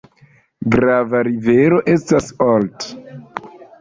Grava 0.75 1.21
rivero 1.27 1.81
estas 1.97 2.31
Olt. 2.47 2.89